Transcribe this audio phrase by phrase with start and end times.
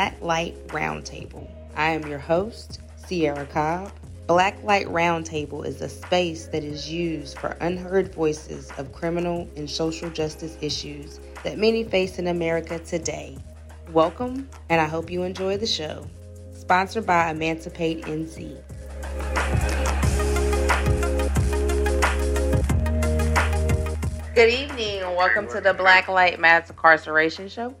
[0.00, 1.46] Black Light Roundtable.
[1.76, 3.92] I am your host, Sierra Cobb.
[4.26, 9.68] Black Light Roundtable is a space that is used for unheard voices of criminal and
[9.68, 13.36] social justice issues that many face in America today.
[13.92, 16.06] Welcome, and I hope you enjoy the show.
[16.54, 18.56] Sponsored by Emancipate NC.
[24.34, 27.76] Good evening, and welcome to the Black Light Mass Incarceration Show.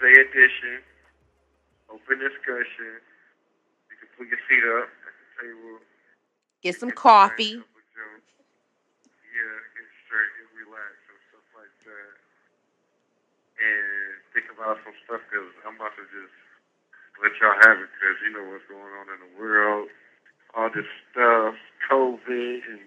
[0.00, 0.82] Wednesday edition.
[1.90, 3.02] Open discussion.
[3.90, 5.78] You can put your feet up at the table.
[6.62, 7.58] Get some coffee.
[7.58, 12.14] Yeah, get straight and relax and stuff like that.
[13.58, 16.34] And think about some stuff because I'm about to just
[17.22, 19.88] let y'all have it because you know what's going on in the world.
[20.54, 21.54] All this stuff,
[21.90, 22.86] COVID and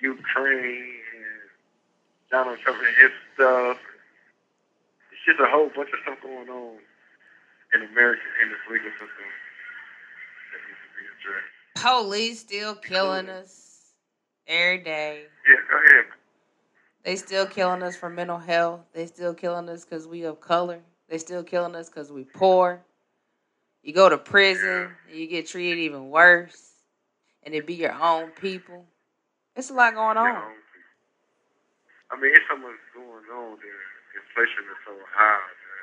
[0.00, 1.46] Ukraine and
[2.30, 3.78] Donald Trump and his stuff.
[5.28, 6.78] Just a whole bunch of stuff going on
[7.74, 9.28] in America in this legal system
[10.48, 11.52] that needs to be addressed.
[11.76, 13.92] Police still killing us
[14.46, 15.24] every day.
[15.46, 16.04] Yeah, go ahead.
[17.04, 18.80] They still killing us for mental health.
[18.94, 20.80] They still killing us because we of color.
[21.10, 22.80] They still killing us because we poor.
[23.82, 26.72] You go to prison, and you get treated even worse,
[27.42, 28.86] and it be your own people.
[29.54, 30.26] It's a lot going on.
[32.10, 33.58] I mean, it's so much going on.
[33.58, 33.68] The
[34.18, 35.50] inflation is so high.
[35.62, 35.78] The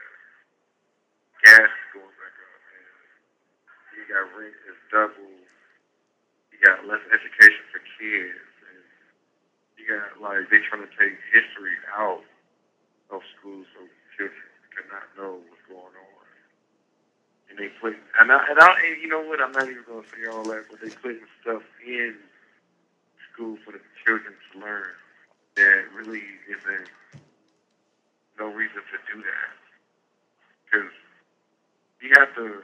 [1.48, 2.62] gas is going back up.
[2.76, 5.36] And you got rent is double.
[6.52, 8.52] You got less education for kids.
[8.68, 8.84] And
[9.80, 12.24] you got, like, they trying to take history out
[13.12, 16.28] of schools so children cannot know what's going on.
[17.50, 20.04] And they put, and, I, and, I, and you know what, I'm not even to
[20.12, 22.16] say all that, but they putting stuff in
[23.32, 24.92] school for the children to learn
[25.56, 26.90] that really isn't
[28.40, 29.52] no reason to do that.
[30.66, 30.92] Because
[32.04, 32.64] you have to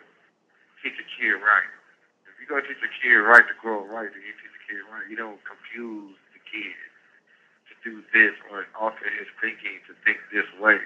[0.84, 1.72] teach a kid right.
[2.28, 4.82] If you're to teach a kid right to grow right, then you teach a kid
[4.92, 5.06] right.
[5.08, 6.80] You don't confuse the kid
[7.70, 10.82] to do this or alter his thinking to think this way.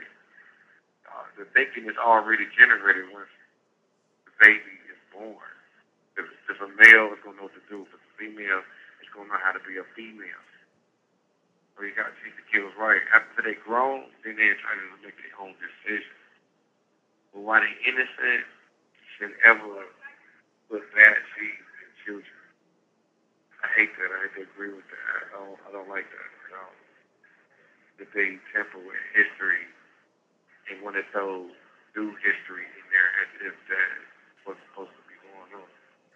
[1.09, 3.31] Uh, the thinking is already generated once
[4.28, 5.53] the baby is born.
[6.19, 8.62] If, if a male is going to know what to do, if a female
[9.00, 10.44] is going to know how to be a female.
[11.75, 13.03] So you got to teach the kids right.
[13.11, 16.15] After they grown, then they're trying to make their own decisions.
[17.35, 18.47] But while they're innocent,
[19.15, 19.83] shouldn't ever
[20.71, 22.39] put bad seeds in children.
[23.59, 24.07] I hate that.
[24.07, 25.07] I hate to agree with that.
[25.11, 26.75] I don't, I don't like that at all.
[27.99, 29.67] That they tamper with history
[30.71, 31.47] and want to throw
[31.95, 34.07] new history in there as if that's
[34.47, 35.69] what's supposed to be going on.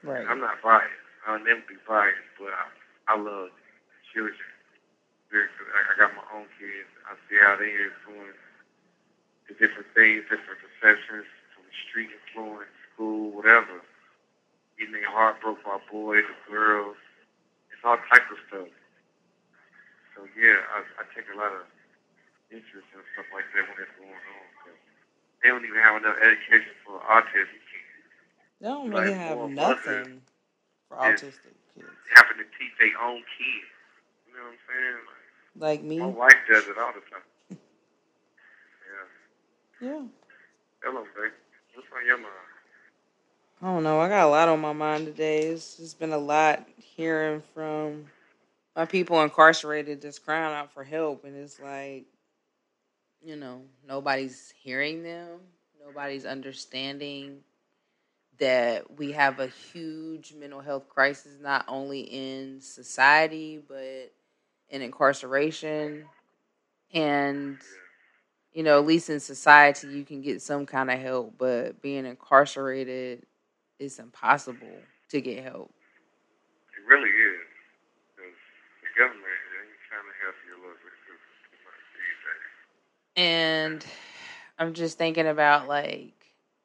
[0.04, 0.26] Right.
[0.28, 1.08] I'm not biased.
[1.28, 2.66] I'll never be biased, but I,
[3.12, 3.52] I love
[4.12, 4.36] children.
[5.32, 5.46] Very.
[5.46, 6.90] I I got my own kids.
[7.06, 8.42] I see how they influence
[9.48, 13.82] the different things, different perceptions, from the street influence, school, whatever.
[14.78, 16.98] Getting their heart broke by boys or girls.
[17.74, 18.72] It's all type of stuff.
[20.16, 21.64] So yeah, I, I take a lot of
[22.52, 24.46] interest in stuff like that when it's going on.
[25.44, 27.96] They don't even have enough education for autism kids.
[28.60, 30.22] They don't Like, really have nothing
[30.90, 31.88] for autistic kids.
[32.16, 33.72] Having to teach their own kids.
[34.28, 35.00] You know what I'm saying?
[35.08, 35.19] Like,
[35.60, 36.00] Like me.
[36.00, 37.60] My wife does it all the time.
[39.82, 39.88] Yeah.
[39.90, 40.04] Yeah.
[40.84, 41.32] Hello, babe.
[41.76, 42.28] What's on your mind?
[43.62, 44.00] I don't know.
[44.00, 45.44] I got a lot on my mind today.
[45.48, 48.06] It's just been a lot hearing from
[48.76, 51.26] my people incarcerated just crying out for help.
[51.26, 52.06] And it's like,
[53.22, 55.40] you know, nobody's hearing them,
[55.86, 57.40] nobody's understanding
[58.40, 64.14] that we have a huge mental health crisis, not only in society, but
[64.70, 66.06] in incarceration.
[66.94, 67.60] And
[68.54, 72.06] you know, at least in society, you can get some kind of help, but being
[72.06, 73.26] incarcerated,
[73.80, 74.68] it's impossible
[75.10, 75.72] to get help.
[76.76, 77.46] It really is.
[78.16, 78.34] Because
[78.82, 81.18] the government ain't trying to help you a little bit too
[81.52, 83.80] too much these days.
[83.80, 83.86] And
[84.58, 86.14] I'm just thinking about like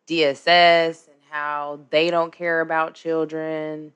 [0.08, 3.92] DSS and how they don't care about children,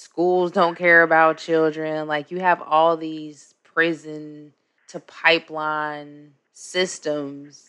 [0.00, 2.08] schools don't care about children.
[2.08, 4.54] Like, you have all these prison
[4.88, 7.66] to pipeline systems.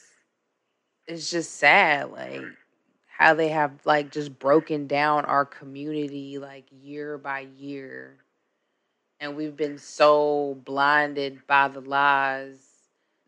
[1.07, 2.41] It's just sad, like,
[3.17, 8.15] how they have like just broken down our community like year by year.
[9.19, 12.57] And we've been so blinded by the lies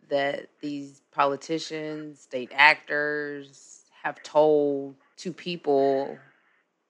[0.10, 6.18] that these politicians, state actors have told to people,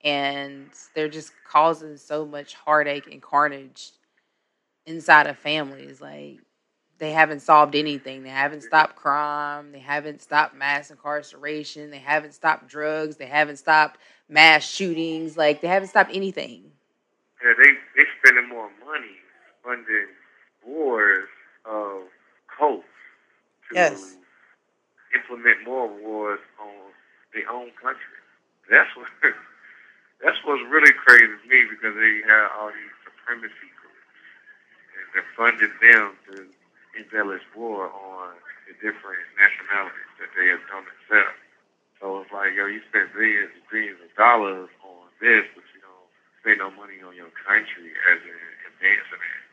[0.04, 3.92] and they're just causing so much heartache and carnage
[4.86, 6.02] inside of families.
[6.02, 6.40] Like,
[7.00, 8.24] they haven't solved anything.
[8.24, 9.72] They haven't stopped crime.
[9.72, 11.92] They haven't stopped mass incarceration.
[11.92, 13.18] They haven't stopped drugs.
[13.18, 15.38] They haven't stopped mass shootings.
[15.38, 16.72] Like they haven't stopped anything.
[17.44, 19.18] Yeah, they they spending more money
[19.64, 20.10] funding
[20.66, 21.30] wars
[21.66, 22.04] of
[22.58, 22.88] cults
[23.70, 24.18] to Yes.
[25.16, 26.92] implement more wars on
[27.34, 28.18] their own country.
[28.70, 29.08] That's what
[30.24, 34.08] that's what's really crazy to me because they have all these supremacy groups
[34.96, 36.48] and they're funding them to
[36.96, 38.32] embellish war on
[38.66, 41.44] the different nationalities that they have done themselves.
[42.00, 45.84] So it's like, yo, you spend billions and billions of dollars on this, but you
[45.84, 46.08] don't
[46.40, 48.40] spend no money on your country as in
[48.72, 49.44] advancing it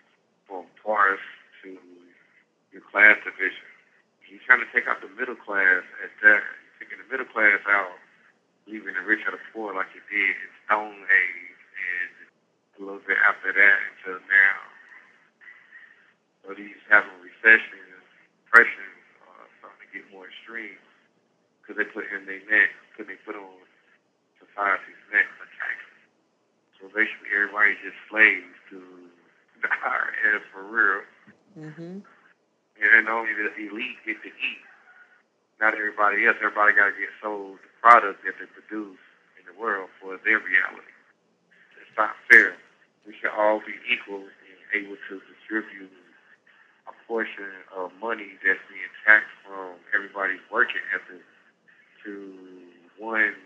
[0.46, 1.22] from parts
[1.62, 1.75] to
[2.70, 3.67] your class division.
[4.22, 6.43] He's trying to take out the middle class at that.
[6.43, 7.99] He's taking the middle class out,
[8.66, 12.12] leaving the rich and the poor like he did in Stone Age and
[12.76, 14.58] a little bit after that until now.
[16.44, 18.04] So these having recessions,
[18.44, 18.90] depression,
[19.28, 20.80] uh, starting to get more extreme
[21.60, 23.60] because they put in their neck, because they put on
[24.40, 26.00] society's neck for taxes.
[26.80, 28.80] So basically, everybody's just slaves to
[29.60, 31.04] the higher ed for real.
[31.54, 32.02] Mm-hmm.
[32.80, 34.64] And then only the elite get to eat.
[35.60, 36.40] Not everybody else.
[36.40, 38.96] Everybody got to get sold the product that they produce
[39.36, 40.96] in the world for their reality.
[41.76, 42.56] It's not fair.
[43.04, 45.92] We should all be equal and able to distribute
[46.88, 51.20] a portion of money that's being taxed from everybody's working ethic
[52.08, 52.12] to
[52.96, 53.36] one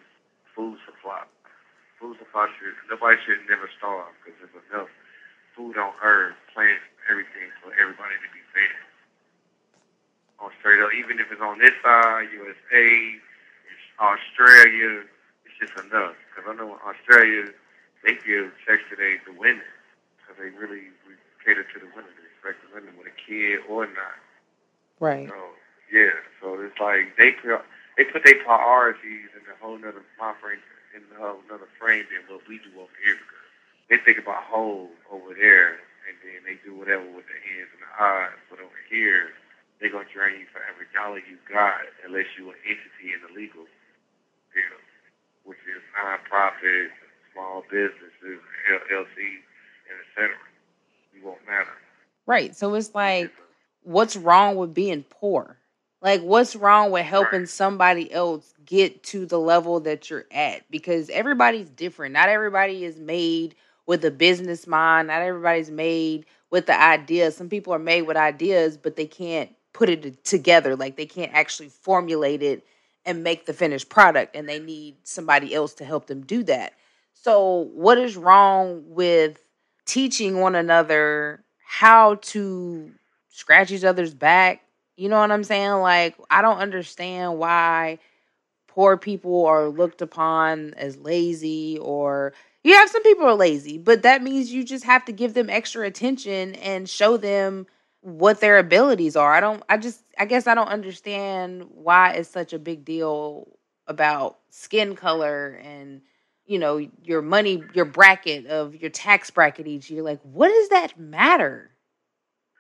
[0.55, 1.27] food supply.
[1.99, 4.91] Food supply should, nobody should never starve because there's enough
[5.59, 8.94] food on earth, plants, everything for everybody to be fed
[10.41, 12.87] on straight up, even if it's on this side, USA,
[13.71, 15.05] it's Australia,
[15.47, 16.17] it's just enough.
[16.31, 17.53] Because I know in Australia,
[18.03, 19.65] they give checks to women.
[20.19, 20.91] Because they really
[21.45, 24.19] cater to the women, they respect the women with a kid or not.
[25.01, 25.29] Right.
[25.29, 25.39] So,
[25.93, 27.61] yeah, so it's like they put,
[27.97, 30.65] they put their priorities in a whole nother mind frame,
[30.97, 33.21] in a whole nother frame than what we do over here.
[33.21, 33.47] Because
[33.91, 35.79] they think about whole over there,
[36.09, 38.41] and then they do whatever with their hands and their eyes.
[38.49, 39.31] But over here,
[39.85, 43.29] they're gonna drain you for every dollar you got unless you're an entity in the
[43.37, 43.69] legal
[44.49, 44.81] field,
[45.45, 46.89] which is nonprofits,
[47.35, 48.41] small businesses,
[48.73, 49.45] LLC,
[49.93, 50.41] and et cetera.
[51.15, 51.77] You won't matter.
[52.25, 52.57] Right.
[52.57, 53.31] So it's like,
[53.83, 55.59] what's wrong with being poor?
[56.01, 57.49] Like, what's wrong with helping Right.
[57.49, 60.71] somebody else get to the level that you're at?
[60.71, 62.15] Because everybody's different.
[62.15, 63.55] Not everybody is made
[63.85, 65.09] with a business mind.
[65.09, 67.37] Not everybody's made with the ideas.
[67.37, 70.75] Some people are made with ideas, but they can't put it together.
[70.77, 72.65] Like, they can't actually formulate it
[73.05, 74.35] and make the finished product.
[74.35, 76.73] And they need somebody else to help them do that.
[77.13, 79.39] So, what is wrong with
[79.85, 82.93] teaching one another how to
[83.29, 84.63] scratch each other's back.
[84.97, 85.73] You know what I'm saying?
[85.73, 87.99] Like, I don't understand why
[88.69, 92.33] poor people are looked upon as lazy or
[92.63, 95.51] you have some people are lazy, but that means you just have to give them
[95.51, 97.67] extra attention and show them
[98.05, 99.33] what their abilities are.
[99.33, 103.49] I don't I just I guess I don't understand why it's such a big deal
[103.87, 106.03] about skin color and
[106.45, 110.03] you know your money your bracket of your tax bracket each year.
[110.03, 111.71] Like what does that matter?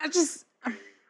[0.00, 0.46] I just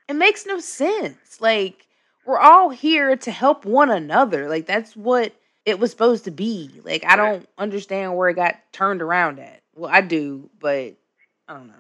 [0.09, 1.41] it makes no sense.
[1.41, 1.87] Like
[2.27, 4.49] we're all here to help one another.
[4.49, 5.33] Like that's what
[5.65, 6.71] it was supposed to be.
[6.83, 9.63] Like i don't understand where it got turned around at.
[9.77, 10.95] Well i do but
[11.47, 11.75] i don't know.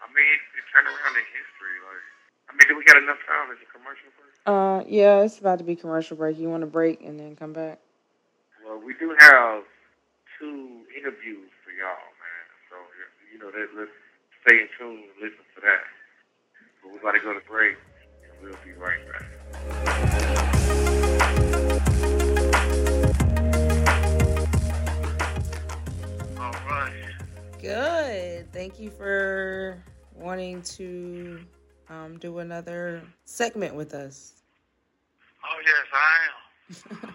[0.00, 0.40] I mean, it,
[0.78, 1.76] turned around in history.
[1.82, 2.06] Like,
[2.46, 3.50] I mean, do we got enough time?
[3.52, 4.28] Is it commercial break?
[4.46, 7.52] uh yeah it's about to be commercial break you want to break and then come
[7.52, 7.78] back
[8.64, 9.64] Well, we do have
[10.38, 12.44] two interviews for y'all, man.
[12.70, 12.76] So
[13.32, 13.90] you know, that, let's
[14.46, 15.84] stay in tune and listen to that.
[16.82, 17.76] But we're about to go to break,
[18.22, 20.28] and we'll be right back.
[26.38, 26.92] All right.
[27.60, 28.52] Good.
[28.52, 29.82] Thank you for
[30.14, 31.40] wanting to
[31.90, 34.34] um, do another segment with us.
[35.44, 37.14] Oh yes, I am.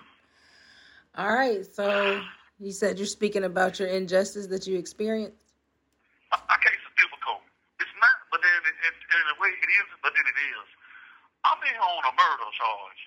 [1.16, 1.66] All right.
[1.66, 2.22] So
[2.60, 5.54] you said you're speaking about your injustice that you experienced.
[6.32, 7.46] My case is difficult.
[7.80, 10.68] It's not, but then it, it, in a way it is, but then it is.
[11.46, 13.02] I'm in on a murder charge,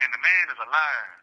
[0.00, 1.20] and the man is alive.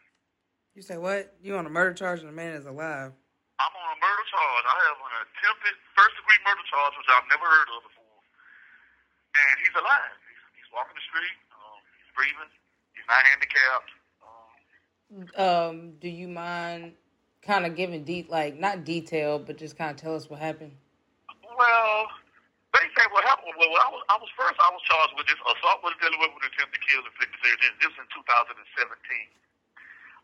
[0.78, 1.34] You say what?
[1.42, 3.10] You on a murder charge and the man is alive.
[3.58, 4.64] I'm on a murder charge.
[4.70, 7.97] I have an attempted first degree murder charge, which I've never heard of before.
[9.38, 10.14] And he's alive.
[10.26, 11.36] He's, he's walking the street.
[11.54, 12.50] Um, he's breathing.
[12.94, 13.90] He's not handicapped.
[14.26, 14.48] Um,
[15.38, 16.92] Um, do you mind
[17.42, 20.72] kind of giving de- like not detail, but just kind of tell us what happened?
[21.58, 22.06] well,
[22.98, 23.54] say what happened.
[23.54, 24.58] Well, I was, I was first.
[24.58, 27.30] I was charged with this assault with a deadly weapon attempt to kill and inflict
[27.42, 27.78] serious injury.
[27.78, 29.30] This was in 2017.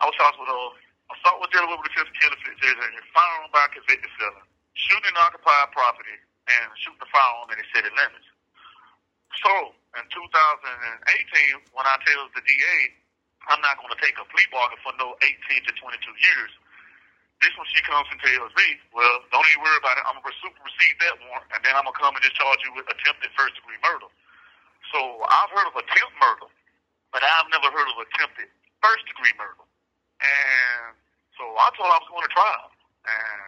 [0.02, 2.58] I was charged with uh, assault with deadly weapon with attempt to kill and inflict
[2.62, 6.18] serious injury, firearm by a convicted felon, shooting occupied property,
[6.50, 8.28] and shooting the firearm in the city limits.
[9.42, 12.78] So, in 2018, when I tell the DA
[13.50, 16.52] I'm not going to take a plea bargain for no 18 to 22 years,
[17.44, 20.04] this one she comes and tells me, well, don't even worry about it.
[20.08, 22.72] I'm going to supersede that warrant, and then I'm going to come and discharge you
[22.72, 24.08] with attempted first degree murder.
[24.94, 26.48] So I've heard of attempt murder,
[27.12, 28.48] but I've never heard of attempted
[28.80, 29.64] first degree murder.
[30.24, 30.96] And
[31.36, 32.68] so I told her I was going to trial.
[33.04, 33.40] And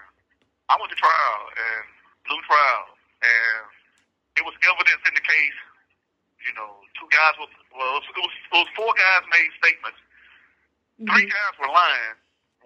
[0.68, 1.82] I went to trial and
[2.28, 2.84] blew trial.
[3.24, 3.64] And
[4.36, 5.58] it was evidence in the case.
[6.46, 9.98] You know, two guys was, well, it was, it was four guys made statements.
[11.02, 12.16] Three guys were lying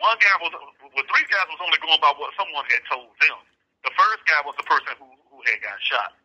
[0.00, 3.36] one guy was, well, three guys was only going by what someone had told them.
[3.84, 6.16] The first guy was the person who, who had got shot.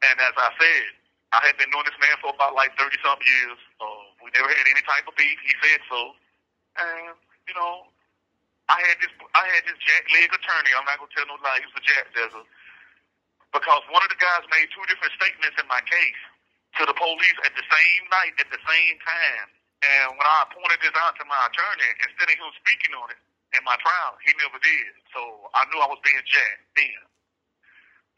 [0.00, 0.84] And as I said,
[1.36, 3.60] I had been knowing this man for about like 30 something years.
[3.78, 5.36] Uh, we never had any type of beef.
[5.44, 6.16] He said so.
[6.80, 7.12] And,
[7.44, 7.92] you know,
[8.72, 10.72] I had this, I had this jack leg attorney.
[10.72, 11.60] I'm not going to tell no lie.
[11.60, 12.48] He was a jack desert.
[13.52, 16.22] Because one of the guys made two different statements in my case
[16.80, 19.46] to the police at the same night, at the same time.
[19.84, 23.20] And when I pointed this out to my attorney, instead of him speaking on it
[23.52, 24.92] in my trial, he never did.
[25.12, 25.20] So
[25.52, 27.00] I knew I was being jacked then.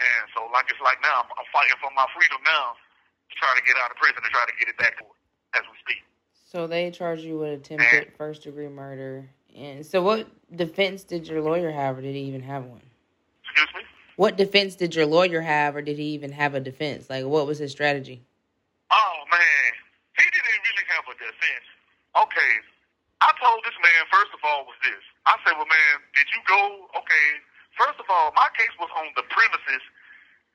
[0.02, 3.62] And so, like it's like now, I'm, fighting for my freedom now to try to
[3.66, 5.10] get out of prison and try to get it back for
[5.54, 6.02] as we speak.
[6.46, 9.28] So they charged you with attempted and, first degree murder.
[9.54, 12.82] And so, what defense did your lawyer have, or did he even have one?
[13.44, 13.82] Excuse me.
[14.16, 17.08] What defense did your lawyer have, or did he even have a defense?
[17.08, 18.22] Like, what was his strategy?
[18.92, 19.70] Oh man,
[20.20, 21.68] he didn't really have a defense.
[22.12, 22.52] Okay,
[23.24, 25.00] I told this man first of all was this.
[25.24, 26.86] I said, well, man, did you go?
[27.00, 27.26] Okay,
[27.80, 29.84] first of all, my case was on the premises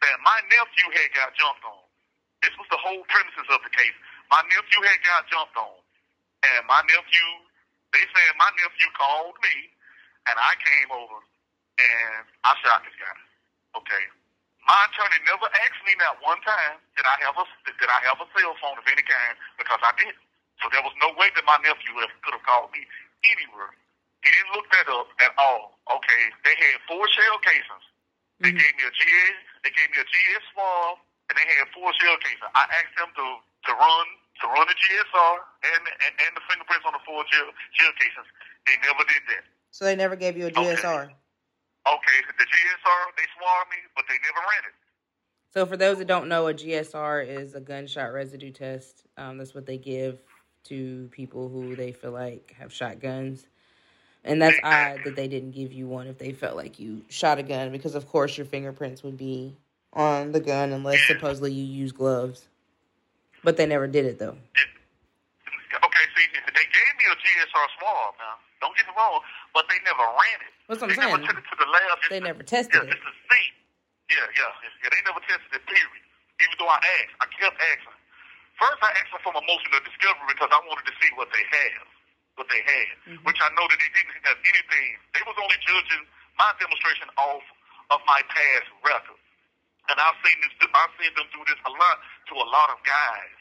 [0.06, 1.82] that my nephew had got jumped on.
[2.46, 3.98] This was the whole premises of the case.
[4.30, 5.78] My nephew had got jumped on,
[6.46, 7.30] and my nephew,
[7.98, 9.74] they said my nephew called me,
[10.30, 11.20] and I came over
[11.82, 13.18] and I shot this guy.
[13.82, 14.06] Okay.
[14.68, 18.20] My attorney never asked me that one time did I have a did I have
[18.20, 20.20] a cell phone of any kind because I didn't.
[20.60, 22.84] So there was no way that my nephew could have called me
[23.24, 23.72] anywhere.
[24.26, 25.80] He didn't look that up at all.
[25.88, 27.86] Okay, they had four shell casings.
[28.44, 28.60] They mm-hmm.
[28.60, 31.00] gave me a GS, they gave me a GS swab,
[31.32, 32.52] and they had four shell casings.
[32.52, 34.06] I asked them to to run
[34.44, 38.30] to run the GSR and and, and the fingerprints on the four shell, shell casings.
[38.68, 39.48] They never did that.
[39.72, 41.08] So they never gave you a GSR.
[41.08, 41.16] Okay.
[41.88, 44.76] Okay, the GSR, they swarmed me, but they never ran it.
[45.54, 49.04] So, for those that don't know, a GSR is a gunshot residue test.
[49.18, 50.20] Um, that's what they give
[50.66, 53.48] to people who they feel like have shotguns.
[54.26, 57.40] And that's odd that they didn't give you one if they felt like you shot
[57.40, 59.56] a gun, because of course your fingerprints would be
[59.94, 62.50] on the gun unless supposedly you use gloves.
[63.44, 64.36] But they never did it though.
[64.36, 68.36] Okay, see, they gave me a GSR swab now.
[68.60, 69.22] Don't get me wrong,
[69.54, 70.57] but they never ran it.
[70.68, 71.24] What's what I'm they saying?
[71.24, 71.98] never to the lab.
[72.12, 73.00] They never tested yeah, it.
[73.00, 73.46] To see.
[74.12, 74.52] Yeah, yeah,
[74.84, 74.90] yeah.
[74.92, 75.64] They never tested it.
[75.64, 76.04] Period.
[76.44, 77.98] Even though I asked, I kept asking.
[78.60, 81.32] First, I asked them for my motion of discovery because I wanted to see what
[81.32, 81.88] they have,
[82.36, 83.24] what they had, mm-hmm.
[83.24, 84.90] which I know that they didn't have anything.
[85.16, 86.04] They was only judging
[86.36, 87.46] my demonstration off
[87.94, 89.22] of my past record,
[89.88, 90.54] and I've seen this.
[90.68, 91.98] I've seen them do this a lot
[92.28, 93.38] to a lot of guys.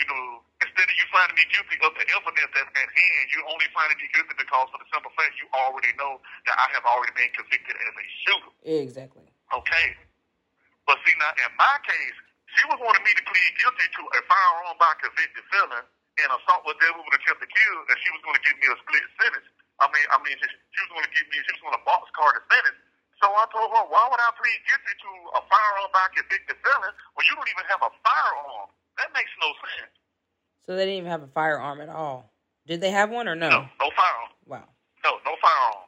[0.00, 3.44] You know, instead of you finding me guilty of the evidence at, at hand, you
[3.44, 6.16] only finding me guilty because of the simple fact you already know
[6.48, 8.52] that I have already been convicted as a shooter.
[8.64, 9.28] Exactly.
[9.52, 9.86] Okay.
[10.88, 12.16] But see, now in my case,
[12.56, 16.64] she was wanting me to plead guilty to a firearm by convicted felon and assault
[16.64, 19.04] with devil with attempt to kill, and she was going to give me a split
[19.20, 19.48] sentence.
[19.80, 21.84] I mean, I mean, she, she was going to give me, she was going to
[21.88, 22.80] boxcar the sentence.
[23.20, 26.92] So I told her, why would I plead guilty to a firearm by convicted felon
[27.14, 28.68] when you don't even have a firearm?
[28.98, 29.92] That makes no sense.
[30.66, 32.32] So they didn't even have a firearm at all.
[32.66, 33.48] Did they have one or no?
[33.48, 34.32] No, no firearm.
[34.46, 34.68] Wow.
[35.02, 35.86] No, no firearm.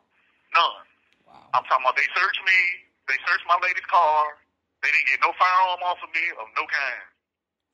[0.54, 0.84] None.
[1.26, 1.46] Wow.
[1.54, 2.58] I'm talking about they searched me.
[3.06, 4.34] They searched my lady's car.
[4.82, 7.04] They didn't get no firearm off of me of no kind.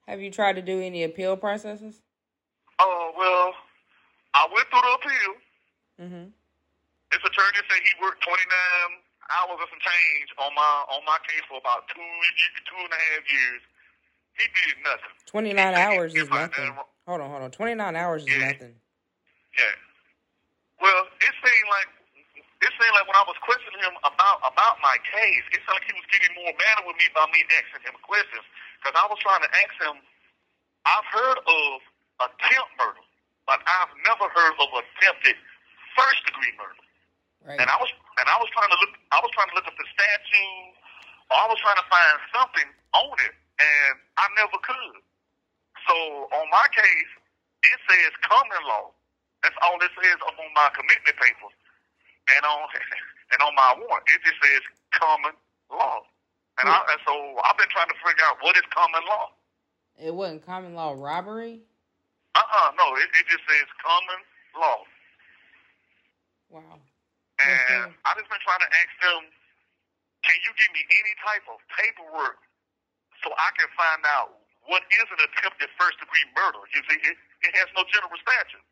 [0.07, 2.03] Have you tried to do any appeal processes?
[2.79, 3.55] Oh, well,
[4.35, 5.33] I went through the appeal.
[6.01, 6.27] Mm-hmm.
[7.13, 8.39] This attorney said he worked 29
[9.31, 13.01] hours of some change on my on my case for about two two and a
[13.11, 13.63] half years.
[14.39, 15.15] He did nothing.
[15.27, 16.75] 29 hours is nothing.
[17.07, 17.51] Hold on, hold on.
[17.51, 18.75] 29 hours is nothing.
[19.57, 19.75] Yeah.
[20.81, 21.91] Well, it seemed like
[22.61, 25.87] it seemed like when I was questioning him about about my case, it seemed like
[25.89, 28.45] he was getting more mad with me by me asking him questions
[28.81, 29.97] because I was trying to ask him.
[30.89, 31.69] I've heard of
[32.25, 33.05] attempt murder,
[33.45, 35.37] but I've never heard of attempted
[35.97, 36.85] first degree murder.
[37.45, 37.61] Right.
[37.61, 37.89] And I was
[38.21, 40.77] and I was trying to look I was trying to look up the statute
[41.33, 43.35] or I was trying to find something on it.
[43.61, 44.97] And I never could.
[45.89, 45.95] So
[46.33, 47.13] on my case,
[47.65, 48.93] it says common law.
[49.45, 51.57] That's all it says on my commitment papers,
[52.37, 52.69] and on
[53.33, 54.63] and on my warrant, it just says
[54.97, 55.37] common
[55.73, 56.05] law.
[56.61, 59.33] And, I, and so I've been trying to figure out what is common law.
[59.97, 61.65] It wasn't common law robbery.
[62.37, 64.21] Uh-uh, no, it, it just says common
[64.53, 64.85] law.
[66.53, 66.77] Wow.
[67.41, 69.25] And I've just been trying to ask them,
[70.21, 72.45] can you give me any type of paperwork
[73.23, 76.63] so I can find out what is an attempted first degree murder?
[76.75, 77.17] You see, it,
[77.49, 78.65] it has no general statute.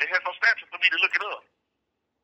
[0.00, 1.44] It has no statute for me to look it up.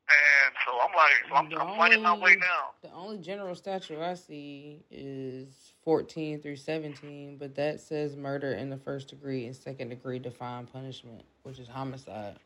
[0.07, 2.71] And so I'm like, so I'm, I'm finding my way only- now.
[2.81, 8.69] The only general statute I see is 14 through 17, but that says murder in
[8.69, 12.37] the first degree and second degree defined punishment, which is homicide.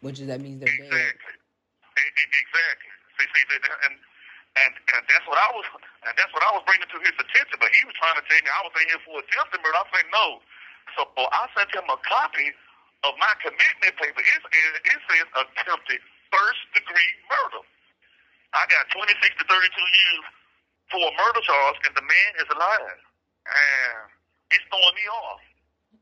[0.00, 0.86] Which is that means they're dead.
[0.90, 1.34] Exactly.
[1.94, 2.90] E- e- Exactly.
[3.20, 3.44] See, see,
[3.86, 3.94] and,
[4.66, 5.64] and and that's what I was,
[6.12, 7.56] and that's what I was bringing to his attention.
[7.56, 9.80] But he was trying to tell me I was in here for attempted murder.
[9.80, 10.44] I said no.
[11.00, 12.52] So I sent him a copy
[13.08, 14.20] of my commitment paper.
[14.20, 17.64] It, it, it says attempted first degree murder.
[18.52, 20.24] I got 26 to 32 years
[20.92, 23.00] for a murder charge, and the man is alive.
[23.48, 23.96] And
[24.52, 25.40] it's throwing me off.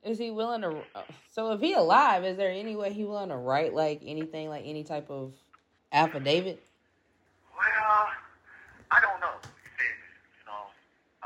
[0.03, 0.83] Is he willing to?
[1.31, 4.65] So if he alive, is there any way he willing to write like anything, like
[4.67, 5.33] any type of
[5.93, 6.63] affidavit?
[7.55, 8.09] Well,
[8.91, 9.37] I don't know.
[9.45, 9.85] You see,
[10.41, 10.73] you know,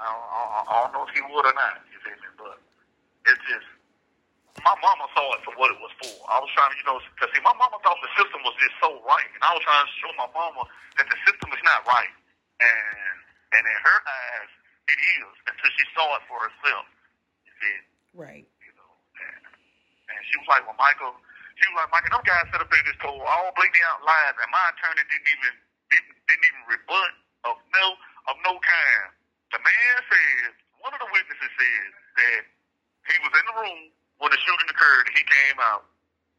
[0.05, 1.81] I don't, I, don't- I don't know if he would or not.
[1.89, 2.57] You see me, but
[3.29, 3.69] it's just
[4.63, 6.15] my mama saw it for what it was for.
[6.31, 8.77] I was trying to, you know, because see, my mama thought the system was just
[8.79, 10.63] so right, and I was trying to show my mama
[11.01, 12.13] that the system is not right,
[12.63, 13.17] and
[13.57, 14.51] and in her eyes,
[14.93, 16.87] it is until she saw it for herself.
[17.49, 17.77] You see,
[18.15, 18.47] Right.
[18.63, 19.43] you know, and,
[20.15, 21.17] and she was like, "Well, Michael."
[21.55, 24.35] She was like, Michael, them guys set up there just told all blatantly out lies,
[24.43, 25.55] and my attorney didn't even
[25.87, 27.11] didn't, didn't even rebut
[27.47, 27.95] of no
[28.27, 29.07] of no kind.
[29.55, 30.51] The man said
[30.83, 31.89] one of the witnesses said
[32.19, 32.43] that
[33.07, 33.81] he was in the room
[34.19, 35.07] when the shooting occurred.
[35.07, 35.87] and He came out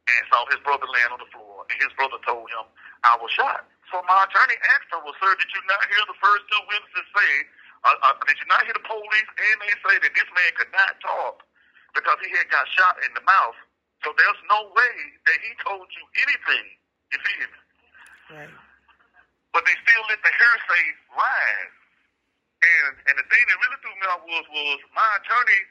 [0.06, 2.67] and saw his brother laying on the floor, and his brother told him,
[3.08, 6.19] "I was shot." So my attorney asked her, "Well, sir, did you not hear the
[6.19, 7.32] first two witnesses say?
[7.86, 10.71] Uh, uh, did you not hear the police and they say that this man could
[10.73, 11.43] not talk
[11.93, 13.56] because he had got shot in the mouth?
[14.04, 16.65] So there's no way that he told you anything.
[17.13, 17.38] You see?
[18.36, 18.49] Right.
[19.54, 21.78] but they still let the hearsay rise.
[22.63, 25.62] And and the thing that really threw me off was was my attorney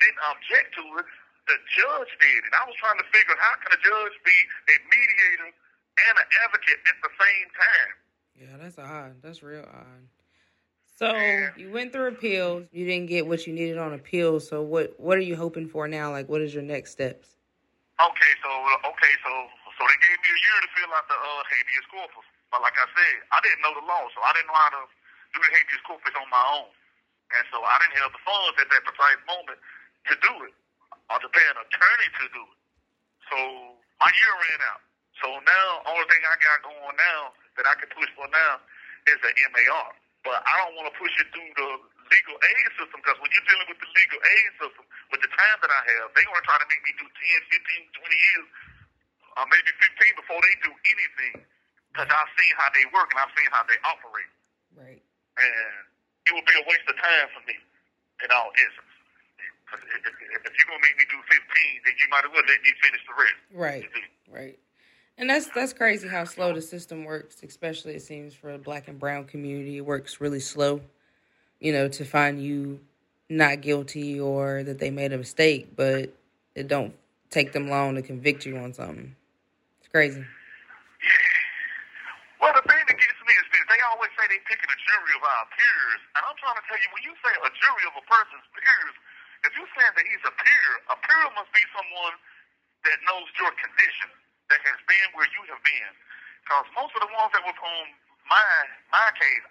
[0.00, 1.06] didn't object to it.
[1.48, 4.36] The judge did, and I was trying to figure how can a judge be
[4.68, 7.92] a mediator and an advocate at the same time.
[8.34, 9.22] Yeah, that's odd.
[9.22, 10.04] That's real odd.
[10.96, 11.12] So
[11.56, 12.64] you went through appeals.
[12.72, 14.48] You didn't get what you needed on appeals.
[14.48, 16.10] So what what are you hoping for now?
[16.10, 17.36] Like, what is your next steps?
[18.00, 19.32] Okay, so okay, so
[19.76, 22.26] so they gave me a year to fill out the uh, habeas corpus.
[22.48, 24.82] But like I said, I didn't know the law, so I didn't know how to
[25.36, 26.72] do the habeas corpus on my own,
[27.36, 29.60] and so I didn't have the funds at that precise moment
[30.08, 30.54] to do it,
[31.12, 32.58] or to pay an attorney to do it.
[33.28, 33.38] So
[34.00, 34.82] my year ran out.
[35.20, 38.60] So now, only thing I got going now that I can push for now
[39.08, 39.88] is the MAR.
[40.24, 41.68] But I don't want to push it through the
[42.10, 45.58] legal aid system because when you're dealing with the legal aid system, with the time
[45.62, 48.46] that I have, they want to try to make me do 10, 15, 20 years,
[49.38, 51.34] or maybe 15 before they do anything.
[51.94, 54.32] Because I've seen how they work and I've seen how they operate.
[54.76, 55.05] Right.
[55.36, 55.72] And
[56.26, 57.56] it would be a waste of time for me,
[58.24, 58.92] in all essence.
[59.72, 61.36] if, if, if you're to make me do 15,
[61.84, 63.40] then you might as well let me finish the rest.
[63.52, 63.84] Right.
[64.32, 64.58] Right.
[65.18, 68.88] And that's that's crazy how slow the system works, especially it seems for the black
[68.88, 69.78] and brown community.
[69.78, 70.82] It works really slow,
[71.58, 72.80] you know, to find you
[73.30, 76.12] not guilty or that they made a mistake, but
[76.54, 76.94] it don't
[77.30, 79.16] take them long to convict you on something.
[79.80, 80.20] It's crazy.
[80.20, 81.36] Yeah.
[82.40, 83.64] Well, the thing that gets me is this.
[83.72, 86.00] They always say they picking a jury of our peers.
[86.16, 88.94] And I'm trying to tell you, when you say a jury of a person's peers,
[89.46, 92.16] if you're saying that he's a peer, a peer must be someone
[92.86, 94.10] that knows your condition,
[94.50, 95.92] that has been where you have been.
[96.46, 97.84] Because most of the ones that was on
[98.30, 98.46] my
[98.94, 99.46] my case,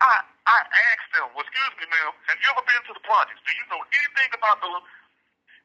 [0.00, 0.58] I I
[0.92, 3.40] asked them, well, excuse me, ma'am, have you ever been to the projects?
[3.44, 4.70] Do you know anything about the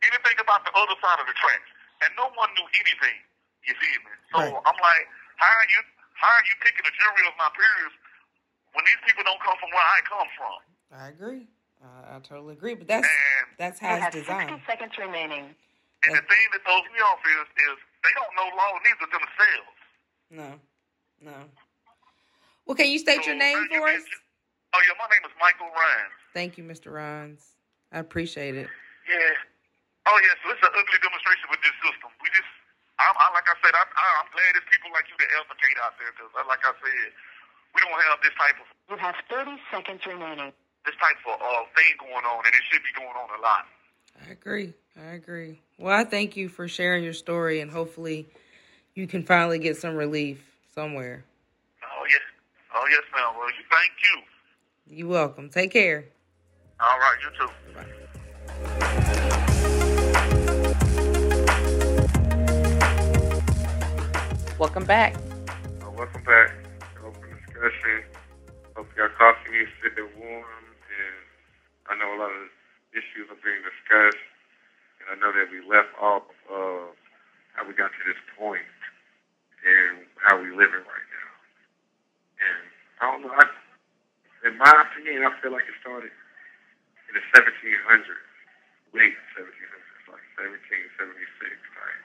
[0.06, 1.69] anything about the other side of the tracks?
[2.06, 3.17] And no one knew anything.
[3.65, 4.13] You see me?
[4.36, 4.54] So Right.
[4.67, 5.06] I'm like,
[5.39, 5.82] how are you
[6.19, 7.93] how are you picking a jury of my peers
[8.75, 10.57] when these people don't come from where I come from?
[10.91, 11.47] I agree.
[11.81, 12.75] I, I totally agree.
[12.75, 15.55] But that's And that's how have it's 60 seconds remaining.
[16.05, 19.79] and the thing that throws me off is is they don't know law neither themselves.
[20.29, 20.49] No.
[21.23, 21.38] No.
[22.67, 24.03] Well, can you state your name how for us?
[24.75, 26.11] Oh yeah, my name is Michael Ryan.
[26.35, 26.91] Thank you, Mr.
[26.91, 27.55] Rhines.
[27.95, 28.67] I appreciate it.
[29.07, 29.31] Yeah.
[30.05, 32.11] Oh yeah, so it's an ugly demonstration with this system.
[32.21, 32.49] We just,
[33.01, 35.77] I, I like I said, I, I, I'm glad there's people like you that advocate
[35.81, 37.09] out there because, uh, like I said,
[37.75, 38.65] we don't have this type of.
[38.89, 40.53] You have 30 seconds remaining.
[40.85, 43.65] this type of uh, thing going on, and it should be going on a lot.
[44.27, 44.73] I agree.
[44.97, 45.59] I agree.
[45.77, 48.27] Well, I thank you for sharing your story, and hopefully,
[48.93, 50.41] you can finally get some relief
[50.73, 51.25] somewhere.
[51.83, 52.21] Oh yes,
[52.73, 53.33] oh yes, ma'am.
[53.38, 54.21] Well, you thank you.
[54.97, 55.49] You're welcome.
[55.49, 56.05] Take care.
[56.79, 57.49] All right, you too.
[57.73, 57.85] Bye.
[64.57, 65.15] Welcome back.
[65.81, 66.64] Uh, welcome back.
[67.55, 68.03] Discussion.
[68.75, 70.43] Hope your coffee is sitting warm,
[70.91, 71.19] and
[71.87, 72.51] I know a lot of
[72.91, 74.27] issues are being discussed,
[74.99, 76.99] and I know that we left off of
[77.55, 78.67] how we got to this point
[79.63, 81.31] and how we living right now.
[82.43, 82.63] And
[82.99, 83.31] I don't know.
[83.31, 83.47] I,
[84.51, 86.11] in my opinion, I feel like it started
[87.07, 88.03] in the 1700s,
[88.91, 90.91] late 1700s, like 1776,
[91.79, 92.03] right?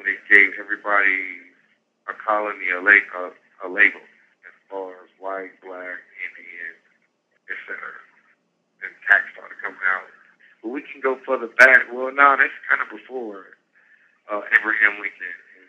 [0.00, 1.52] When they gave everybody
[2.08, 3.24] a colony, a, la- a,
[3.60, 4.00] a label,
[4.70, 5.98] far as white, black,
[6.30, 6.74] Indian,
[7.50, 7.76] etc.
[8.80, 10.06] And tax started coming out.
[10.62, 11.90] But we can go further back.
[11.92, 13.58] Well, no, that's kind of before
[14.30, 15.36] uh, Abraham Lincoln.
[15.58, 15.68] And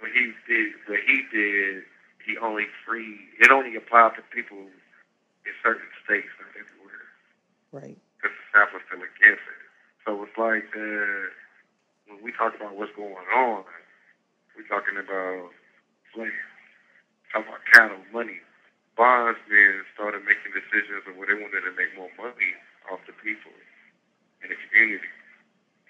[0.00, 1.84] when he did what he did,
[2.24, 3.28] he only freed.
[3.38, 7.04] It only applied to people in certain states, not everywhere.
[7.72, 7.98] Right.
[8.16, 9.62] Because the South was still against it.
[10.04, 11.32] So it's like uh,
[12.08, 13.64] when we talk about what's going on,
[14.56, 15.52] we're talking about
[16.14, 16.32] slaves,
[17.32, 18.40] talking about cattle, money.
[18.96, 22.52] Bondsmen started making decisions of where they wanted to make more money
[22.90, 23.54] off the people
[24.42, 25.06] in the community,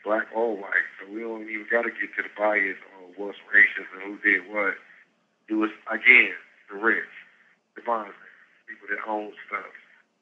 [0.05, 0.85] black or white.
[1.01, 4.21] So we don't even got to get to the bias on what's racist and who
[4.21, 4.77] did what.
[5.49, 6.37] It was, again,
[6.69, 7.09] the rich,
[7.77, 8.35] the bondsmen,
[8.69, 9.73] people that own stuff,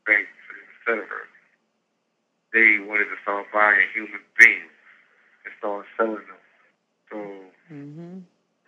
[0.06, 0.30] banks,
[0.86, 1.02] etc.
[2.54, 4.78] They wanted to start buying human beings
[5.42, 6.42] and start selling them.
[7.10, 7.18] So
[7.72, 8.18] Mm-hmm.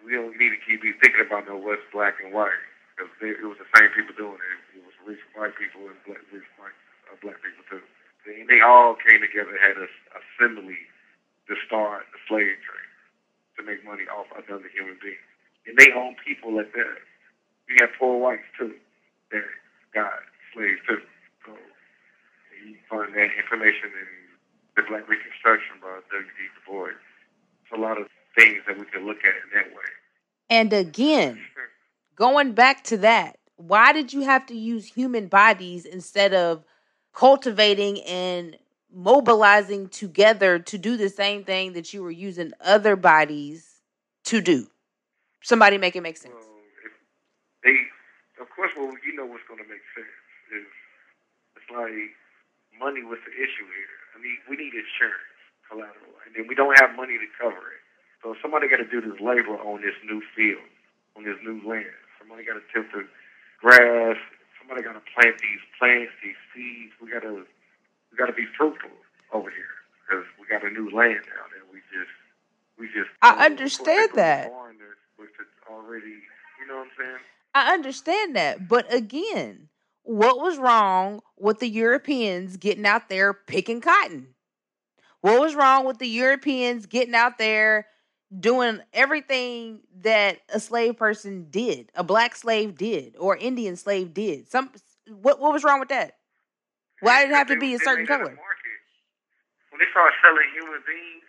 [0.09, 2.57] We don't need to keep be thinking about no what's black and white
[2.97, 4.81] because it was the same people doing it.
[4.81, 6.77] It was rich white people and black rich white
[7.13, 7.85] uh, black people too.
[8.25, 10.81] They, they all came together had a assembly
[11.53, 12.95] to start the slave trade
[13.59, 15.21] to make money off another human being.
[15.69, 16.99] And they own people like that.
[17.69, 18.75] You have poor whites too
[19.33, 19.45] that
[19.95, 21.03] got slaves too.
[21.47, 21.53] So
[22.67, 24.09] you find that information in
[24.77, 26.31] the Black Reconstruction by W.D.
[26.57, 26.97] Du Bois.
[27.65, 29.91] It's a lot of things that we can look at in that way.
[30.51, 31.39] And again,
[32.17, 36.65] going back to that, why did you have to use human bodies instead of
[37.13, 38.57] cultivating and
[38.93, 43.81] mobilizing together to do the same thing that you were using other bodies
[44.25, 44.69] to do?
[45.43, 46.35] Somebody make it make sense.
[46.35, 46.45] Well,
[47.65, 47.77] they,
[48.41, 50.07] of course, well, you know what's going to make sense
[50.55, 50.67] is
[51.57, 52.15] it's like
[52.79, 53.99] money was the issue here.
[54.17, 55.35] I mean, we need insurance,
[55.69, 57.83] collateral, and then we don't have money to cover it.
[58.23, 60.67] So somebody got to do this labor on this new field,
[61.17, 61.95] on this new land.
[62.19, 63.07] Somebody got to tip the
[63.61, 64.17] grass.
[64.59, 66.93] Somebody got to plant these plants, these seeds.
[67.01, 67.47] We got to,
[68.11, 68.91] we got to be fruitful
[69.33, 72.13] over here because we got a new land now that we just,
[72.79, 73.09] we just.
[73.23, 74.51] I understand that.
[75.17, 76.23] Which is already,
[76.61, 77.23] you know what I'm saying?
[77.55, 78.69] I understand that.
[78.69, 79.69] But again,
[80.03, 84.35] what was wrong with the Europeans getting out there picking cotton?
[85.21, 87.87] What was wrong with the Europeans getting out there
[88.37, 94.51] doing everything that a slave person did, a black slave did, or Indian slave did?
[94.51, 94.71] Some
[95.09, 96.17] what what was wrong with that?
[97.01, 98.37] Why did it have to be a certain color?
[99.71, 101.25] When they started selling human beings,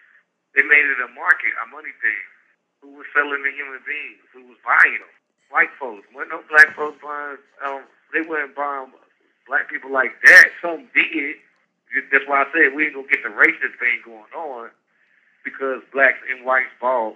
[0.55, 2.23] they made it a market, a money thing.
[2.81, 4.23] Who was selling the human beings?
[4.33, 5.13] Who was buying them?
[5.51, 6.07] White folks.
[6.15, 7.37] Wasn't no black folks buying.
[7.63, 7.83] Um,
[8.13, 8.91] they weren't buying
[9.47, 10.49] black people like that.
[10.61, 11.37] Some did.
[12.11, 14.69] That's why I said we ain't gonna get the racist thing going on
[15.49, 17.15] because blacks and whites bought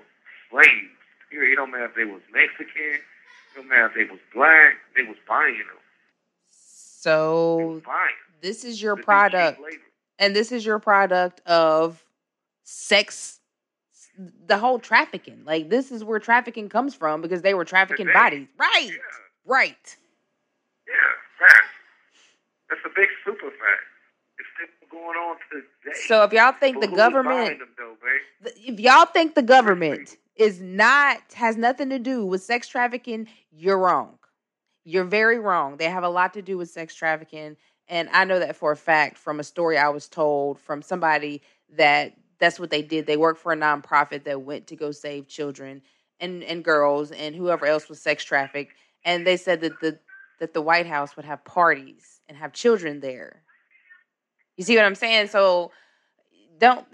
[0.52, 0.92] slaves.
[1.32, 3.00] Here, it don't matter if they was Mexican.
[3.00, 4.76] It don't matter if they was black.
[4.96, 5.78] They was buying them.
[6.52, 8.14] So buying.
[8.42, 9.62] this is your This product.
[10.20, 12.04] and this is your product of
[12.64, 13.40] sex
[14.46, 18.14] the whole trafficking like this is where trafficking comes from because they were trafficking Today.
[18.20, 18.98] bodies right Yeah.
[19.46, 19.98] right
[20.88, 20.94] Yeah,
[21.40, 21.68] fact.
[22.70, 23.84] That's a big super fact.
[24.94, 25.96] Going on today.
[26.08, 29.42] so if y'all think But the who was buying government though, if y'all think the
[29.42, 34.20] government is not has nothing to do with sex trafficking you're wrong.
[34.84, 35.78] You're very wrong.
[35.78, 37.58] They have a lot to do with sex trafficking.
[37.88, 41.42] And i know that for a fact from a story i was told from somebody
[41.76, 43.08] that that's what they did.
[43.08, 45.82] They worked for a nonprofit that went to go save children
[46.20, 48.74] and and girls and whoever else was sex trafficked.
[49.06, 49.98] And they said that the
[50.40, 53.44] that the white house would have parties and have children there
[54.58, 55.72] you see what i'm saying so
[56.60, 56.86] don't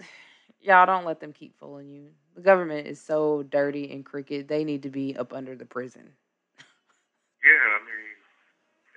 [0.62, 4.64] y'all don't let them keep fooling you the government is so dirty and crooked they
[4.64, 6.08] need to be up under the prison
[7.44, 8.08] Yeah, I mean,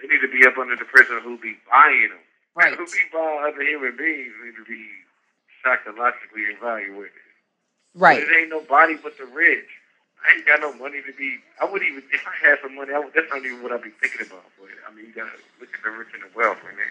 [0.02, 2.20] they need to be up under the prison who be buying them.
[2.56, 2.76] Right.
[2.76, 4.84] Who be buying other human beings need to be
[5.64, 7.14] psychologically evaluated.
[7.96, 8.22] Right.
[8.26, 9.68] But it ain't nobody but the rich.
[10.26, 11.40] I ain't got no money to be.
[11.62, 12.94] I wouldn't even if I had some money.
[12.94, 14.46] I would, that's not even what I'd be thinking about.
[14.60, 16.90] But I mean, you gotta look at the rich and the wealth, they,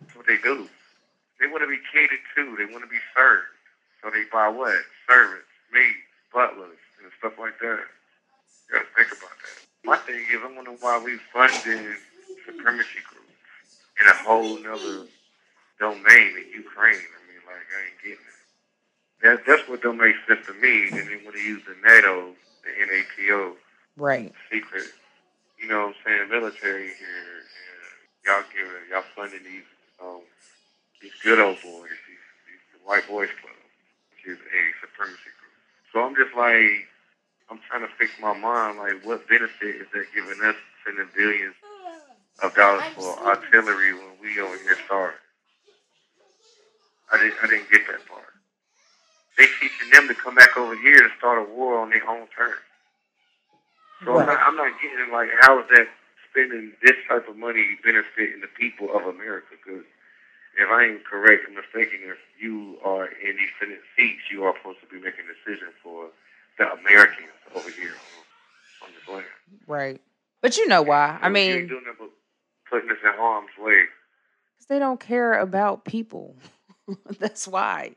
[0.00, 0.68] that's what they do.
[1.40, 2.56] They want to be catered to.
[2.58, 3.46] They want to be served.
[4.02, 4.78] So they buy what?
[5.08, 7.86] Servants, maids, butlers, and stuff like that.
[8.68, 9.58] You gotta think about that.
[9.84, 11.96] My thing is, I wonder why we funding
[12.46, 13.42] supremacy groups
[14.00, 15.06] in a whole nother
[15.80, 17.02] domain in Ukraine.
[17.02, 18.38] I mean, like I ain't getting it.
[19.22, 20.88] That that's what don't make sense to me.
[20.88, 22.34] And they want to use the NATO,
[22.64, 23.56] the NATO
[23.96, 24.32] Right.
[24.52, 24.86] secret,
[25.60, 27.42] you know what I'm saying, military here.
[27.42, 29.66] And y'all give it, y'all funding these
[31.00, 33.58] these good old boys, these, these the white boys club,
[34.12, 35.56] which is a supremacy group.
[35.92, 36.86] So I'm just like,
[37.50, 41.54] I'm trying to fix my mind, like, what benefit is that giving us sending billions
[42.42, 45.16] of dollars for artillery when we over here starving?
[47.12, 48.36] I didn't, I didn't get that part.
[49.38, 52.26] They teaching them to come back over here to start a war on their own
[52.36, 52.60] terms.
[54.04, 55.86] So I'm, not, I'm not getting like how is that
[56.30, 59.54] spending this type of money benefiting the people of America?
[59.58, 59.84] Because
[60.58, 64.54] if I ain't correct or mistaken, if you are in these Senate seats, you are
[64.58, 66.08] supposed to be making decisions for
[66.58, 67.94] the Americans over here
[68.82, 69.26] on, on this land.
[69.66, 70.00] Right.
[70.42, 71.18] But you know why?
[71.20, 72.10] I So you mean, doing nothing
[72.70, 73.86] putting us in harm's way.
[74.58, 76.36] 'cause they don't care about people.
[77.18, 77.94] That's why.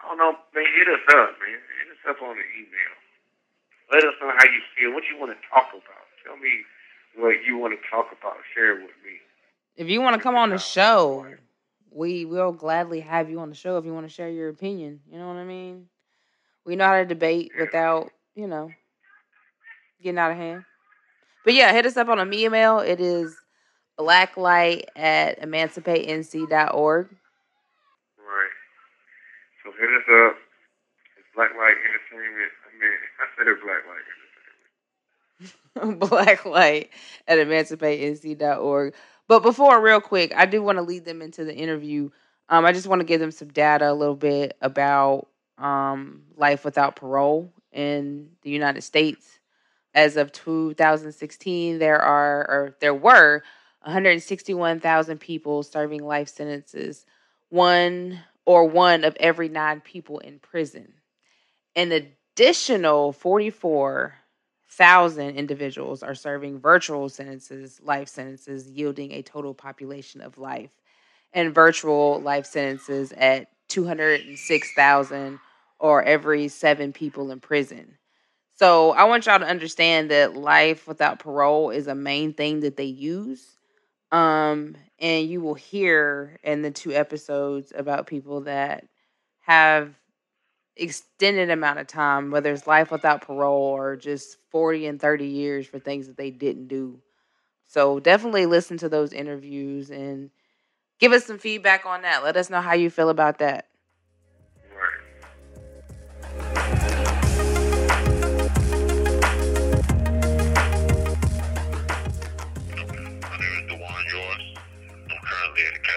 [0.00, 0.64] I don't know, man.
[0.76, 1.58] Hit us up, man.
[1.58, 2.94] Hit us up on the email.
[3.92, 4.92] Let us know how you feel.
[4.94, 6.04] What you want to talk about.
[6.24, 6.62] Tell me
[7.16, 8.36] what you want to talk about.
[8.54, 9.18] Share it with me.
[9.76, 11.26] If you want to come on the show,
[11.94, 15.00] we will gladly have you on the show if you want to share your opinion.
[15.10, 15.86] You know what I mean?
[16.66, 18.70] We know how to debate without, you know,
[20.02, 20.64] getting out of hand.
[21.44, 22.80] But yeah, hit us up on a me email.
[22.80, 23.36] It is
[23.98, 27.06] blacklight at emancipatenc.org.
[28.18, 28.54] Right.
[29.62, 30.36] So hit us up.
[31.16, 32.52] It's Blacklight Entertainment.
[32.64, 34.20] I mean, I said Blacklight Entertainment.
[36.00, 36.88] blacklight
[37.28, 38.94] at emancipatenc.org.
[39.26, 42.10] But before, real quick, I do want to lead them into the interview.
[42.48, 46.64] Um, I just want to give them some data a little bit about um, life
[46.64, 49.38] without parole in the United States.
[49.94, 53.42] As of 2016, there are or there were
[53.82, 57.06] 161,000 people serving life sentences,
[57.48, 60.94] one or one of every nine people in prison.
[61.76, 63.12] An additional
[64.76, 70.70] 44,000 individuals are serving virtual sentences, life sentences, yielding a total population of life,
[71.32, 75.38] and virtual life sentences at 206,000
[75.78, 77.98] or every seven people in prison.
[78.56, 82.76] So I want y'all to understand that life without parole is a main thing that
[82.76, 83.56] they use.
[84.10, 88.86] Um, and you will hear in the two episodes about people that
[89.40, 89.94] have
[90.76, 95.66] extended amount of time, whether it's life without parole or just 40 and 30 years
[95.66, 97.00] for things that they didn't do.
[97.66, 100.30] So definitely listen to those interviews and
[100.98, 102.24] give us some feedback on that.
[102.24, 103.66] Let us know how you feel about that.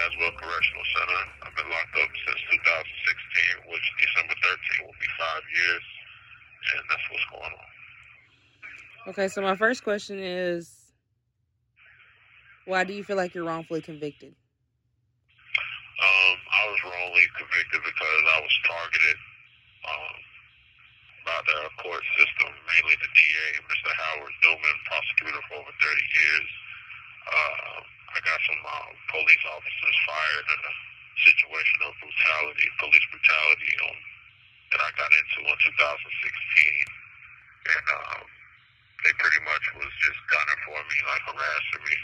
[0.08, 1.22] Caswell Correctional Center.
[1.42, 5.84] I've been locked up since 2016, which December 13th will be five years,
[6.74, 7.68] and that's what's going on.
[9.12, 10.92] Okay, so my first question is
[12.68, 14.36] why do you feel like you're wrongfully convicted?
[15.98, 19.18] Um, I was wrongly convicted because I was targeted
[19.88, 20.16] um,
[21.24, 23.90] by the court system, mainly the DA, Mr.
[23.90, 26.48] Howard Newman, prosecutor for over 30 years.
[27.24, 27.78] Uh,
[28.14, 30.74] I got some uh, police officers fired in a
[31.24, 33.98] situation of brutality, police brutality um,
[34.72, 36.98] that I got into in 2016.
[37.68, 38.24] And um,
[39.04, 41.96] they pretty much was just gunning for me, like harassing me,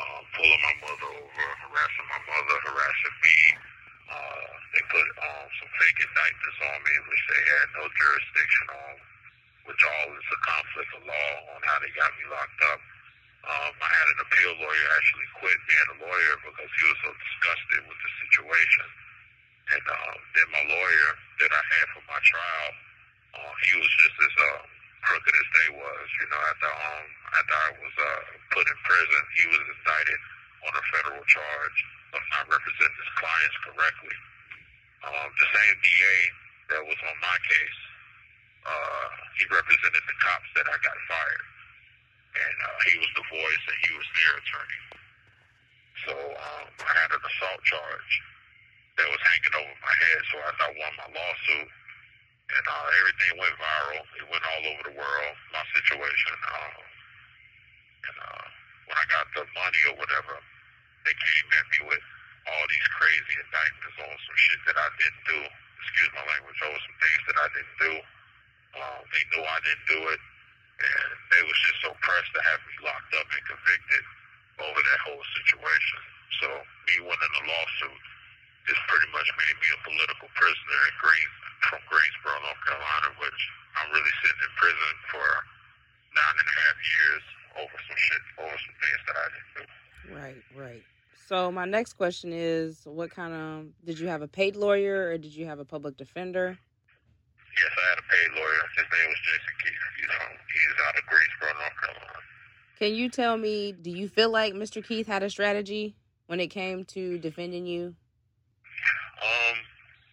[0.00, 3.38] uh, pulling my mother over, harassing my mother, harassing me.
[4.12, 8.94] Uh, they put um, some fake indictments on me, which they had no jurisdiction on,
[9.68, 12.80] which all is a conflict of law on how they got me locked up.
[13.42, 17.10] Um, I had an appeal lawyer actually quit being a lawyer because he was so
[17.10, 18.88] disgusted with the situation.
[19.72, 21.10] And um, then my lawyer
[21.44, 22.70] that I had for my trial,
[23.36, 24.62] uh, he was just as uh,
[25.02, 26.06] crooked as they was.
[26.22, 28.20] You know, after um, after I was uh,
[28.54, 30.20] put in prison, he was indicted
[30.66, 31.78] on a federal charge
[32.14, 34.16] of not representing his clients correctly.
[35.02, 36.16] Um, the same DA
[36.70, 37.80] that was on my case,
[38.62, 41.46] uh, he represented the cops that I got fired,
[42.38, 44.82] and uh, he was the voice and he was their attorney.
[46.06, 48.12] So um, I had an assault charge
[48.98, 50.20] that was hanging over my head.
[50.30, 51.70] So after I won my lawsuit,
[52.52, 54.04] and uh, everything went viral.
[54.20, 55.34] It went all over the world.
[55.56, 56.36] My situation.
[56.52, 56.84] Um,
[58.02, 58.44] and uh,
[58.90, 60.36] when I got the money or whatever,
[61.08, 62.04] they came at me with
[62.50, 62.88] all these
[63.42, 65.40] crazy indictments on some shit that I didn't do.
[65.82, 66.58] Excuse my language.
[66.62, 67.92] Over some things that I didn't do.
[68.72, 70.20] Um, they knew I didn't do it,
[70.80, 74.04] and they was just so pressed to have me locked up and convicted
[74.62, 76.00] over that whole situation.
[76.40, 76.48] So
[76.88, 78.02] me winning the lawsuit
[78.64, 81.36] just pretty much made me a political prisoner in Greens
[81.68, 83.40] from Greensboro, North Carolina, which
[83.76, 85.26] I'm really sitting in prison for
[86.16, 87.24] nine and a half years
[87.60, 89.64] over some shit, over some things that I didn't do.
[90.16, 90.84] Right, right.
[91.28, 95.18] So my next question is, what kind of did you have a paid lawyer or
[95.18, 96.58] did you have a public defender?
[97.56, 98.62] Yes, I had a paid lawyer.
[98.76, 99.82] His name was Jason Keith.
[99.96, 102.18] He's from he's out of Greensboro, North Carolina.
[102.78, 104.82] Can you tell me, do you feel like Mr.
[104.82, 105.94] Keith had a strategy
[106.26, 107.94] when it came to defending you?
[109.22, 109.56] Um,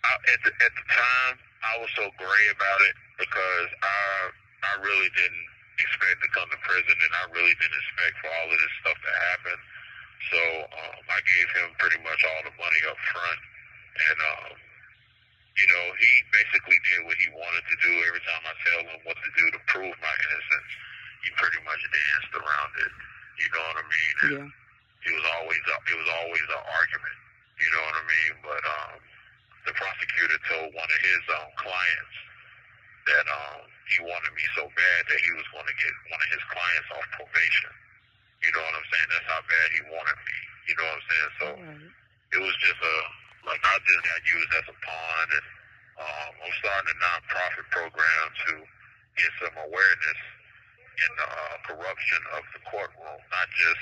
[0.06, 1.34] I, at the at the time,
[1.65, 3.98] I was so gray about it because I
[4.62, 5.48] I really didn't
[5.82, 8.98] expect to come to prison, and I really didn't expect for all of this stuff
[9.02, 9.58] to happen.
[10.28, 13.40] So um, I gave him pretty much all the money up front,
[14.12, 14.52] and um,
[15.56, 17.92] you know he basically did what he wanted to do.
[18.04, 20.72] Every time I tell him what to do to prove my innocence,
[21.24, 22.94] he pretty much danced around it.
[23.40, 24.16] You know what I mean?
[24.20, 25.08] And Yeah.
[25.08, 27.18] it was always a, it was always an argument.
[27.64, 28.34] You know what I mean?
[28.44, 28.96] But um,
[29.68, 32.16] the prosecutor told one of his um, clients
[33.08, 36.30] that um, he wanted me so bad that he was going to get one of
[36.36, 37.72] his clients off probation.
[38.39, 39.10] You know what I'm saying?
[39.12, 40.38] That's how bad he wanted me.
[40.71, 41.32] You know what I'm saying?
[41.39, 41.91] So Alright.
[42.36, 42.95] it was just a
[43.47, 45.47] like I just got used as a pawn, and
[45.99, 48.52] um, I'm starting a nonprofit program to
[49.15, 50.19] get some awareness
[50.99, 53.82] in the uh, corruption of the courtroom, not just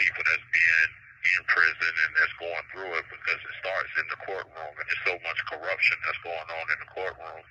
[0.00, 0.90] people that's being
[1.24, 5.04] in prison and that's going through it because it starts in the courtroom and there's
[5.08, 7.42] so much corruption that's going on in the courtroom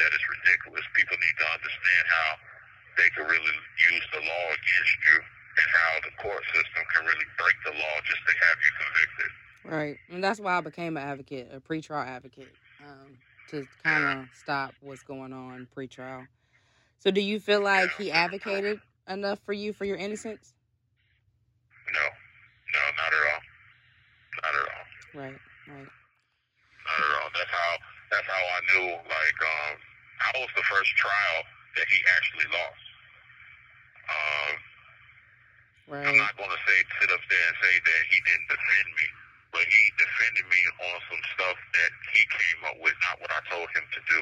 [0.00, 0.84] that it's ridiculous.
[0.96, 2.30] People need to understand how
[2.96, 3.56] they can really
[3.92, 5.16] use the law against you
[5.58, 9.30] and how the court system can really break the law just to have you convicted.
[9.64, 9.96] Right.
[10.14, 13.18] And that's why I became an advocate, a pretrial advocate, um,
[13.48, 16.26] to kind of stop what's going on pretrial.
[16.98, 20.54] So do you feel like he advocated enough for you for your innocence?
[21.92, 23.42] No, no, not at all.
[24.42, 24.86] Not at all.
[25.20, 25.88] Right, right.
[26.86, 27.30] Not at all.
[27.34, 27.70] That's how.
[28.10, 28.88] That's how I knew.
[28.88, 29.74] Like, um,
[30.20, 31.38] I was the first trial
[31.76, 32.84] that he actually lost.
[34.08, 34.52] Um,
[35.88, 39.06] I'm not going to say sit up there and say that he didn't defend me,
[39.56, 43.40] but he defended me on some stuff that he came up with, not what I
[43.48, 44.20] told him to do.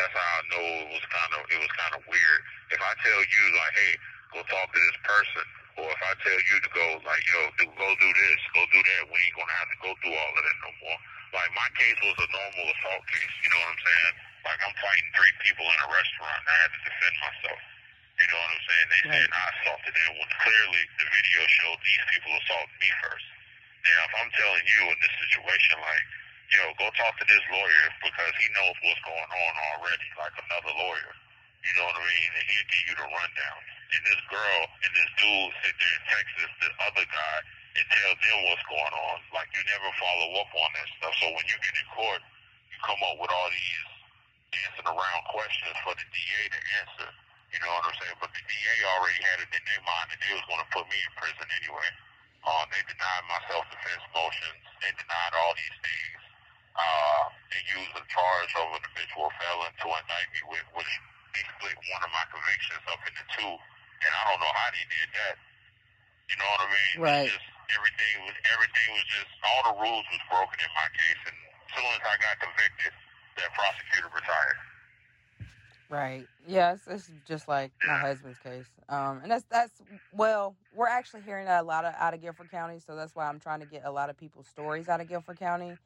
[0.00, 2.40] That's how I know it was kind of it was kind of weird.
[2.72, 3.92] If I tell you like, hey,
[4.34, 5.44] go talk to this person,
[5.78, 8.80] or if I tell you to go like, yo, do, go do this, go do
[8.82, 10.98] that, we ain't gonna have to go through all of that no more.
[11.36, 13.34] Like my case was a normal assault case.
[13.46, 14.14] You know what I'm saying?
[14.50, 17.60] Like I'm fighting three people in a restaurant, and I had to defend myself.
[18.14, 18.86] You know what I'm saying?
[18.94, 19.20] They Right.
[19.26, 23.26] said I assaulted them when clearly the video showed these people assaulted me first.
[23.84, 26.06] Now, if I'm telling you in this situation, like,
[26.54, 30.72] yo, go talk to this lawyer because he knows what's going on already, like another
[30.78, 31.12] lawyer.
[31.66, 32.30] You know what I mean?
[32.38, 33.60] And he'll give you the rundown.
[33.94, 37.36] And this girl and this dude sit there in Texas, the other guy,
[37.76, 39.16] and tell them what's going on.
[39.34, 41.14] Like, you never follow up on that stuff.
[41.18, 42.22] So when you get in court,
[42.70, 43.82] you come up with all these
[44.54, 47.10] dancing around questions for the DA to answer.
[47.54, 48.18] You know what I'm saying?
[48.18, 50.90] But the DA already had it in their mind that they was going to put
[50.90, 51.88] me in prison anyway.
[52.42, 54.62] Uh, they denied my self-defense motions.
[54.82, 56.18] They denied all these things.
[56.74, 57.22] Uh,
[57.54, 60.92] they used a charge of an habitual felon to indict me with, which
[61.30, 63.54] they split one of my convictions up into two.
[63.54, 65.34] And I don't know how they did that.
[66.26, 66.94] You know what I mean?
[66.98, 67.30] Right.
[67.30, 71.22] Just, everything was everything was just all the rules was broken in my case.
[71.30, 72.92] And as soon as I got convicted,
[73.38, 74.58] that prosecutor retired.
[75.88, 76.28] Right.
[76.46, 78.68] Yes, it's just like my husband's case.
[78.88, 79.82] Um, and that's that's
[80.12, 83.28] well, we're actually hearing that a lot of out of Guilford County, so that's why
[83.28, 85.78] I'm trying to get a lot of people's stories out of Guilford County.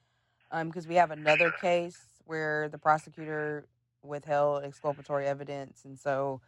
[0.52, 3.68] Um, because we have another case where the prosecutor
[4.02, 6.40] withheld exculpatory evidence, and so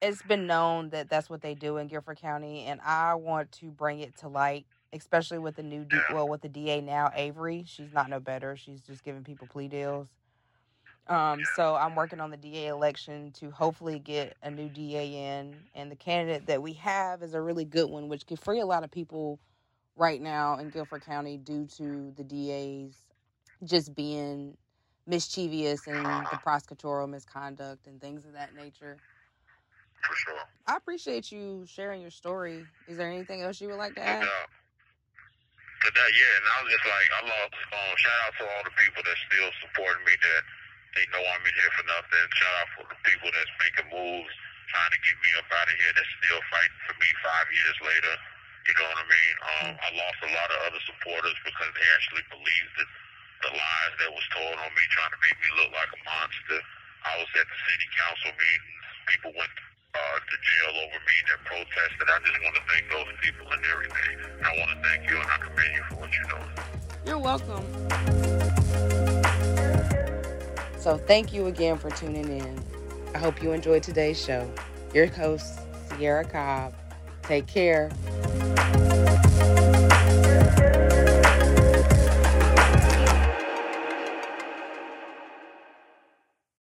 [0.00, 3.70] it's been known that that's what they do in Guilford County, and I want to
[3.70, 7.64] bring it to light, especially with the new D- well with the DA now, Avery.
[7.66, 8.56] She's not no better.
[8.56, 10.08] She's just giving people plea deals.
[11.08, 15.68] Um, so I'm working on the DA election to hopefully get a new DA in,
[15.74, 18.66] and the candidate that we have is a really good one, which could free a
[18.66, 19.40] lot of people
[19.96, 23.04] right now in Guilford County due to the DA's
[23.64, 24.56] just being
[25.06, 29.02] mischievous and the prosecutorial misconduct and things of that nature.
[30.02, 30.46] For sure.
[30.66, 32.68] I appreciate you sharing your story.
[32.86, 34.32] Is there anything else you would like to add?
[35.82, 37.54] after that, yeah, and I was just like, I lost.
[37.72, 40.12] Um, shout out to all the people that still supporting me.
[40.20, 40.42] That
[40.96, 42.24] they know I'm in here for nothing.
[42.36, 44.34] Shout out for the people that's making moves,
[44.72, 45.92] trying to get me up out of here.
[45.92, 48.14] That's still fighting for me five years later.
[48.68, 49.34] You know what I mean?
[49.40, 52.90] Um, I lost a lot of other supporters because they actually believed that
[53.48, 56.60] the lies that was told on me, trying to make me look like a monster.
[57.06, 58.84] I was at the city council meetings.
[59.08, 59.54] People went
[59.94, 62.06] uh, to jail over me that protested.
[62.12, 64.14] I just want to thank those people and everything.
[64.42, 66.52] I want to thank you and I commend you for what you're doing.
[67.06, 68.17] You're welcome.
[70.78, 72.60] So thank you again for tuning in.
[73.14, 74.50] I hope you enjoyed today's show.
[74.94, 75.60] Your host,
[75.90, 76.74] Sierra Cobb.
[77.22, 77.90] Take care.